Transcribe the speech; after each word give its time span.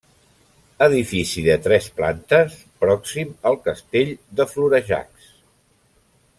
Edifici 0.85 1.43
de 1.47 1.57
tres 1.65 1.89
plantes, 1.99 2.57
pròxim 2.85 3.37
al 3.51 3.61
castell 3.69 4.13
de 4.41 4.51
Florejacs. 4.55 5.33